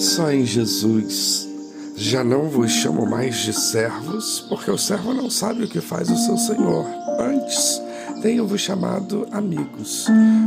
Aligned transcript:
Só 0.00 0.32
em 0.32 0.46
Jesus 0.46 1.46
já 1.94 2.24
não 2.24 2.48
vos 2.48 2.70
chamo 2.70 3.04
mais 3.04 3.36
de 3.36 3.52
servos, 3.52 4.40
porque 4.48 4.70
o 4.70 4.78
servo 4.78 5.12
não 5.12 5.28
sabe 5.28 5.64
o 5.64 5.68
que 5.68 5.78
faz 5.78 6.08
o 6.08 6.16
seu 6.16 6.38
senhor. 6.38 6.86
Antes, 7.18 7.78
tenho-vos 8.22 8.62
chamado 8.62 9.28
amigos, 9.30 10.06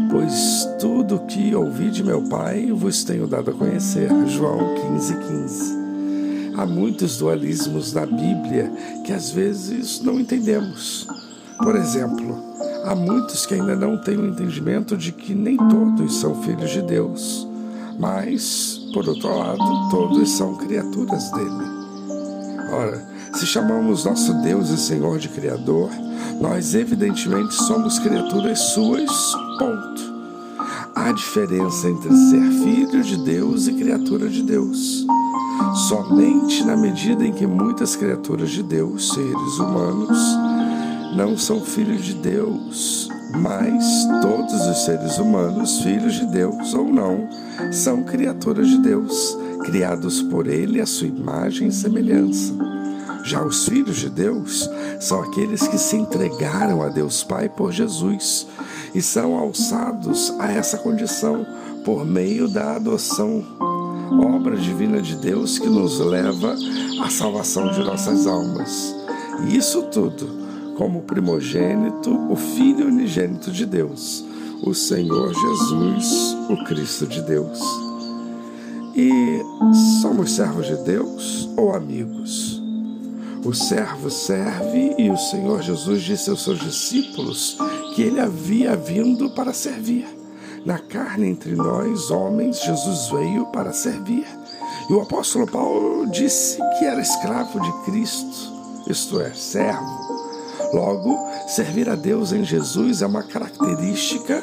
pois 0.10 0.68
tudo 0.80 1.18
o 1.18 1.26
que 1.28 1.54
ouvi 1.54 1.92
de 1.92 2.04
meu 2.04 2.24
Pai 2.24 2.72
vos 2.72 3.04
tenho 3.04 3.28
dado 3.28 3.52
a 3.52 3.54
conhecer. 3.54 4.10
João 4.26 4.74
15, 4.92 5.18
15. 5.18 5.78
Há 6.58 6.66
muitos 6.66 7.20
dualismos 7.20 7.94
na 7.94 8.08
Bíblia 8.08 8.72
que 9.06 9.14
às 9.14 9.30
vezes 9.30 10.02
não 10.02 10.20
entendemos. 10.20 11.08
Por 11.60 11.76
exemplo, 11.76 12.44
há 12.86 12.96
muitos 12.96 13.46
que 13.46 13.54
ainda 13.54 13.76
não 13.76 14.02
têm 14.02 14.18
o 14.18 14.26
entendimento 14.26 14.98
de 14.98 15.12
que 15.12 15.36
nem 15.36 15.58
todos 15.58 16.20
são 16.20 16.42
filhos 16.42 16.72
de 16.72 16.82
Deus, 16.82 17.48
mas 18.00 18.83
por 18.94 19.10
outro 19.10 19.38
lado, 19.38 19.90
todos 19.90 20.30
são 20.30 20.56
criaturas 20.56 21.32
dele. 21.32 21.84
Ora, 22.72 23.06
se 23.34 23.46
chamamos 23.48 24.06
nosso 24.06 24.34
Deus 24.42 24.70
e 24.70 24.78
Senhor 24.78 25.18
de 25.18 25.30
Criador, 25.30 25.90
nós 26.40 26.76
evidentemente 26.76 27.56
somos 27.56 27.98
criaturas 28.00 28.60
suas, 28.60 29.12
ponto. 29.58 30.14
Há 30.96 31.12
diferença 31.12 31.90
entre 31.90 32.10
ser 32.16 32.52
filho 32.64 33.04
de 33.04 33.18
Deus 33.18 33.68
e 33.68 33.74
criatura 33.74 34.30
de 34.30 34.44
Deus. 34.44 35.06
Somente 35.90 36.64
na 36.64 36.78
medida 36.78 37.26
em 37.26 37.34
que 37.34 37.48
muitas 37.48 37.96
criaturas 37.96 38.52
de 38.52 38.62
Deus, 38.62 39.10
seres 39.10 39.60
humanos, 39.60 40.18
não 41.16 41.38
são 41.38 41.60
filhos 41.62 42.06
de 42.06 42.14
Deus, 42.14 43.10
mas 43.36 44.08
todos 44.22 44.68
os 44.68 44.86
seres 44.86 45.18
humanos, 45.18 45.82
filhos 45.82 46.14
de 46.14 46.26
Deus 46.28 46.74
ou 46.74 46.86
não, 46.86 47.28
são 47.72 48.04
criaturas 48.04 48.68
de 48.68 48.78
Deus, 48.78 49.38
criados 49.66 50.22
por 50.22 50.48
Ele 50.48 50.80
à 50.80 50.86
sua 50.86 51.08
imagem 51.08 51.68
e 51.68 51.72
semelhança. 51.72 52.54
Já 53.24 53.44
os 53.44 53.66
filhos 53.68 53.98
de 53.98 54.10
Deus 54.10 54.70
são 55.00 55.22
aqueles 55.24 55.68
que 55.68 55.78
se 55.78 55.96
entregaram 55.96 56.82
a 56.82 56.90
Deus 56.90 57.24
Pai 57.24 57.48
por 57.50 57.72
Jesus 57.72 58.46
e 58.94 59.02
são 59.02 59.38
alçados 59.38 60.34
a 60.40 60.52
essa 60.52 60.78
condição 60.78 61.46
por 61.86 62.06
meio 62.06 62.48
da 62.48 62.76
adoção, 62.76 63.44
obra 64.12 64.56
divina 64.56 65.02
de 65.02 65.16
Deus 65.16 65.58
que 65.58 65.70
nos 65.70 66.00
leva 66.00 66.56
à 67.02 67.10
salvação 67.10 67.72
de 67.72 67.80
nossas 67.80 68.28
almas. 68.28 68.94
Isso 69.50 69.84
tudo 69.84 70.43
como 70.76 71.04
primogênito, 71.04 72.12
o 72.32 72.36
Filho 72.36 72.88
unigênito 72.88 73.52
de 73.52 73.66
Deus, 73.66 74.24
o 74.62 74.74
Senhor 74.74 75.34
Jesus, 75.34 76.38
o 76.50 76.64
Cristo 76.66 77.06
de 77.06 77.22
Deus. 77.22 77.60
E 78.96 79.42
somos 80.02 80.32
servos 80.32 80.68
de 80.68 80.76
Deus 80.84 81.50
ou 81.58 81.74
amigos? 81.74 82.62
O 83.46 83.54
servo 83.54 84.10
serve 84.10 84.96
e 84.98 85.10
o 85.10 85.18
Senhor 85.18 85.62
Jesus 85.62 86.02
disse 86.02 86.30
aos 86.30 86.44
seus 86.44 86.60
discípulos 86.60 87.58
que 87.94 88.02
ele 88.02 88.20
havia 88.20 88.76
vindo 88.76 89.30
para 89.32 89.52
servir. 89.52 90.08
Na 90.66 90.80
carne 90.80 91.28
entre 91.28 91.54
nós, 91.54 92.10
homens, 92.10 92.62
Jesus 92.62 93.10
veio 93.10 93.46
para 93.48 93.74
servir. 93.74 94.26
E 94.90 94.94
o 94.94 95.02
apóstolo 95.02 95.46
Paulo 95.46 96.10
disse 96.10 96.58
que 96.80 96.86
era 96.86 97.02
escravo 97.02 97.60
de 97.60 97.72
Cristo, 97.84 98.54
isto 98.88 99.20
é, 99.20 99.34
servo 99.34 100.03
Logo, 100.74 101.20
servir 101.48 101.88
a 101.88 101.96
Deus 101.96 102.32
em 102.32 102.44
Jesus 102.44 103.04
é 103.04 103.06
uma 103.06 103.22
característica 103.22 104.42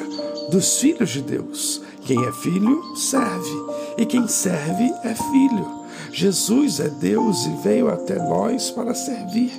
dos 0.49 0.77
filhos 0.77 1.09
de 1.09 1.21
Deus. 1.21 1.81
Quem 2.05 2.25
é 2.25 2.31
filho, 2.31 2.95
serve, 2.95 3.51
e 3.97 4.05
quem 4.05 4.25
serve 4.29 4.93
é 5.03 5.13
filho. 5.13 5.81
Jesus 6.13 6.79
é 6.79 6.87
Deus 6.87 7.45
e 7.45 7.55
veio 7.61 7.89
até 7.89 8.15
nós 8.15 8.71
para 8.71 8.95
servir. 8.95 9.51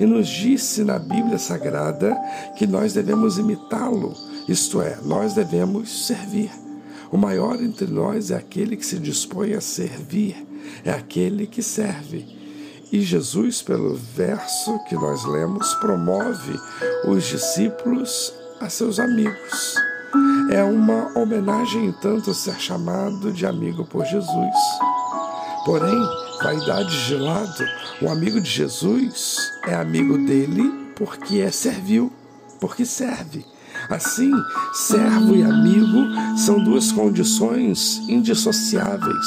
E 0.00 0.06
nos 0.06 0.26
disse 0.26 0.82
na 0.82 0.98
Bíblia 0.98 1.38
Sagrada 1.38 2.16
que 2.56 2.66
nós 2.66 2.94
devemos 2.94 3.38
imitá-lo, 3.38 4.14
isto 4.48 4.80
é, 4.80 4.98
nós 5.04 5.34
devemos 5.34 6.06
servir. 6.06 6.50
O 7.12 7.18
maior 7.18 7.62
entre 7.62 7.86
nós 7.86 8.30
é 8.30 8.36
aquele 8.36 8.76
que 8.76 8.86
se 8.86 8.98
dispõe 8.98 9.52
a 9.52 9.60
servir, 9.60 10.34
é 10.84 10.90
aquele 10.90 11.46
que 11.46 11.62
serve. 11.62 12.43
E 12.92 13.00
Jesus, 13.00 13.62
pelo 13.62 13.94
verso 13.94 14.78
que 14.88 14.94
nós 14.94 15.24
lemos, 15.24 15.74
promove 15.74 16.58
os 17.06 17.24
discípulos 17.24 18.32
a 18.60 18.68
seus 18.68 18.98
amigos. 18.98 19.74
É 20.50 20.62
uma 20.62 21.18
homenagem, 21.18 21.92
tanto, 22.00 22.32
ser 22.32 22.58
chamado 22.60 23.32
de 23.32 23.46
amigo 23.46 23.84
por 23.84 24.04
Jesus. 24.04 24.54
Porém, 25.64 25.98
vaidade 26.42 27.06
de 27.06 27.14
lado, 27.16 27.64
o 28.02 28.08
amigo 28.08 28.40
de 28.40 28.50
Jesus 28.50 29.50
é 29.66 29.74
amigo 29.74 30.18
dele 30.18 30.92
porque 30.94 31.40
é 31.40 31.50
servil, 31.50 32.12
porque 32.60 32.84
serve. 32.84 33.44
Assim, 33.88 34.30
servo 34.72 35.34
e 35.34 35.42
amigo 35.42 36.38
são 36.38 36.62
duas 36.62 36.92
condições 36.92 37.98
indissociáveis, 38.08 39.26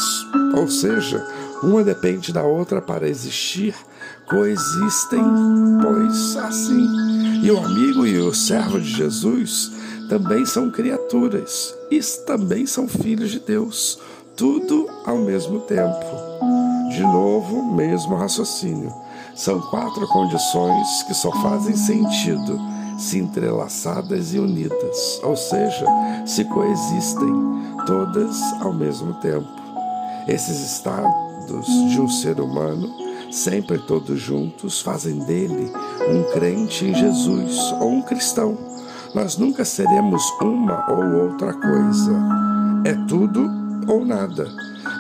ou 0.56 0.68
seja, 0.68 1.25
uma 1.63 1.84
depende 1.84 2.31
da 2.31 2.44
outra 2.44 2.81
para 2.81 3.07
existir, 3.07 3.75
coexistem, 4.29 5.23
pois 5.81 6.38
assim. 6.38 6.88
E 7.44 7.51
o 7.51 7.57
amigo 7.63 8.06
e 8.06 8.19
o 8.19 8.34
servo 8.34 8.79
de 8.79 8.90
Jesus 8.90 9.72
também 10.09 10.45
são 10.45 10.69
criaturas 10.69 11.75
e 11.91 12.00
também 12.25 12.66
são 12.66 12.88
filhos 12.88 13.31
de 13.31 13.40
Deus, 13.40 14.00
tudo 14.35 14.88
ao 15.06 15.18
mesmo 15.18 15.59
tempo. 15.62 16.06
De 16.90 17.01
novo, 17.01 17.75
mesmo 17.75 18.16
raciocínio. 18.16 18.94
São 19.35 19.59
quatro 19.59 20.07
condições 20.07 21.03
que 21.03 21.13
só 21.13 21.31
fazem 21.41 21.75
sentido 21.75 22.59
se 22.97 23.19
entrelaçadas 23.19 24.34
e 24.34 24.39
unidas, 24.39 25.19
ou 25.22 25.35
seja, 25.35 25.85
se 26.25 26.44
coexistem, 26.45 27.34
todas 27.85 28.35
ao 28.62 28.74
mesmo 28.74 29.13
tempo. 29.16 29.47
Esses 30.28 30.59
estados 30.72 31.26
de 31.53 32.01
um 32.01 32.09
ser 32.09 32.39
humano, 32.39 32.93
sempre 33.31 33.77
todos 33.79 34.19
juntos, 34.19 34.81
fazem 34.81 35.19
dele 35.19 35.71
um 36.09 36.23
crente 36.33 36.85
em 36.85 36.93
Jesus 36.93 37.57
ou 37.79 37.89
um 37.89 38.01
cristão. 38.01 38.57
Nós 39.13 39.37
nunca 39.37 39.63
seremos 39.63 40.23
uma 40.41 40.85
ou 40.91 41.23
outra 41.23 41.53
coisa. 41.53 42.13
É 42.85 42.93
tudo 43.07 43.49
ou 43.87 44.05
nada. 44.05 44.51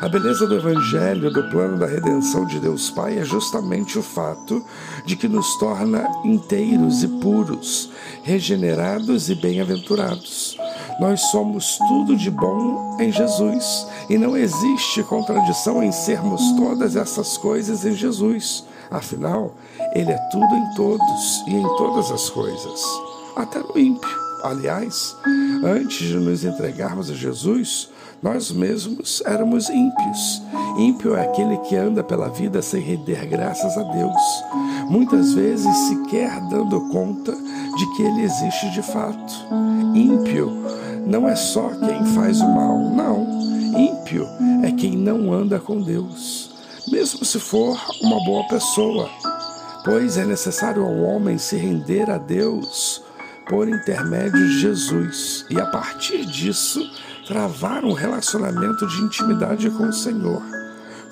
A 0.01 0.07
beleza 0.09 0.45
do 0.45 0.55
Evangelho, 0.55 1.31
do 1.31 1.49
plano 1.49 1.77
da 1.77 1.85
redenção 1.85 2.45
de 2.45 2.59
Deus 2.59 2.89
Pai, 2.89 3.17
é 3.17 3.25
justamente 3.25 3.97
o 3.97 4.03
fato 4.03 4.63
de 5.05 5.15
que 5.15 5.27
nos 5.27 5.57
torna 5.57 6.05
inteiros 6.23 7.03
e 7.03 7.07
puros, 7.07 7.89
regenerados 8.23 9.29
e 9.29 9.35
bem-aventurados. 9.35 10.57
Nós 10.99 11.21
somos 11.29 11.77
tudo 11.77 12.15
de 12.15 12.31
bom 12.31 12.97
em 12.99 13.11
Jesus 13.11 13.87
e 14.09 14.17
não 14.17 14.35
existe 14.35 15.03
contradição 15.03 15.83
em 15.83 15.91
sermos 15.91 16.41
todas 16.53 16.95
essas 16.95 17.37
coisas 17.37 17.85
em 17.85 17.93
Jesus. 17.93 18.63
Afinal, 18.89 19.53
Ele 19.93 20.11
é 20.11 20.17
tudo 20.31 20.55
em 20.55 20.73
todos 20.75 21.43
e 21.47 21.53
em 21.53 21.67
todas 21.77 22.11
as 22.11 22.29
coisas, 22.29 22.81
até 23.35 23.59
no 23.59 23.77
ímpio. 23.77 24.09
Aliás, 24.43 25.15
antes 25.63 26.07
de 26.07 26.15
nos 26.15 26.43
entregarmos 26.43 27.11
a 27.11 27.13
Jesus, 27.13 27.89
nós 28.21 28.51
mesmos 28.51 29.21
éramos 29.25 29.69
ímpios. 29.69 30.41
Ímpio 30.77 31.15
é 31.15 31.25
aquele 31.25 31.57
que 31.57 31.75
anda 31.75 32.03
pela 32.03 32.29
vida 32.29 32.61
sem 32.61 32.81
render 32.81 33.25
graças 33.27 33.77
a 33.77 33.83
Deus, 33.83 34.21
muitas 34.89 35.33
vezes 35.33 35.75
sequer 35.87 36.39
dando 36.49 36.89
conta 36.89 37.31
de 37.31 37.95
que 37.95 38.03
Ele 38.03 38.21
existe 38.21 38.71
de 38.71 38.81
fato. 38.81 39.33
Ímpio 39.93 40.51
não 41.05 41.27
é 41.27 41.35
só 41.35 41.69
quem 41.69 42.05
faz 42.13 42.41
o 42.41 42.47
mal, 42.47 42.77
não. 42.77 43.25
Ímpio 43.77 44.27
é 44.63 44.71
quem 44.71 44.97
não 44.97 45.33
anda 45.33 45.59
com 45.59 45.81
Deus, 45.81 46.51
mesmo 46.87 47.23
se 47.23 47.39
for 47.39 47.79
uma 48.01 48.23
boa 48.23 48.47
pessoa, 48.47 49.09
pois 49.83 50.17
é 50.17 50.25
necessário 50.25 50.83
ao 50.83 50.95
homem 51.01 51.37
se 51.37 51.55
render 51.57 52.09
a 52.09 52.17
Deus 52.17 53.03
por 53.47 53.67
intermédio 53.67 54.39
de 54.39 54.59
Jesus 54.59 55.45
e 55.49 55.59
a 55.59 55.65
partir 55.65 56.25
disso 56.25 56.81
travar 57.27 57.83
um 57.83 57.93
relacionamento 57.93 58.87
de 58.87 59.01
intimidade 59.01 59.69
com 59.69 59.87
o 59.87 59.93
Senhor, 59.93 60.41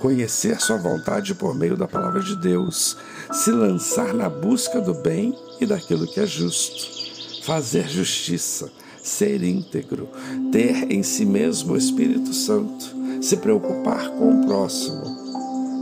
conhecer 0.05 0.61
Sua 0.61 0.77
vontade 0.77 1.33
por 1.33 1.55
meio 1.55 1.75
da 1.75 1.87
palavra 1.87 2.21
de 2.21 2.35
Deus, 2.35 2.95
se 3.31 3.49
lançar 3.49 4.13
na 4.13 4.29
busca 4.29 4.79
do 4.79 4.93
bem 4.93 5.35
e 5.59 5.65
daquilo 5.65 6.05
que 6.05 6.19
é 6.19 6.27
justo, 6.27 7.43
fazer 7.43 7.89
justiça 7.89 8.69
ser 9.01 9.43
íntegro, 9.43 10.07
ter 10.51 10.91
em 10.91 11.01
si 11.01 11.25
mesmo 11.25 11.73
o 11.73 11.77
Espírito 11.77 12.33
Santo, 12.33 12.85
se 13.21 13.37
preocupar 13.37 14.09
com 14.11 14.41
o 14.41 14.45
próximo. 14.45 15.03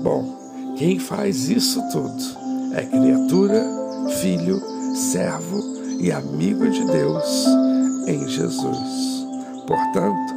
Bom, 0.03 0.73
quem 0.77 0.99
faz 0.99 1.49
isso 1.49 1.81
tudo 1.91 2.23
é 2.73 2.85
criatura, 2.85 3.65
filho, 4.21 4.61
servo 4.95 5.61
e 5.99 6.11
amigo 6.11 6.69
de 6.69 6.85
Deus 6.85 7.45
em 8.07 8.27
Jesus. 8.27 9.25
Portanto, 9.67 10.33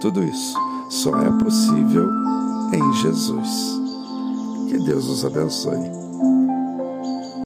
tudo 0.00 0.24
isso 0.24 0.54
só 0.90 1.20
é 1.22 1.30
possível 1.42 2.08
em 2.72 2.92
Jesus. 2.94 3.80
Que 4.68 4.78
Deus 4.78 5.06
nos 5.06 5.24
abençoe. 5.24 6.05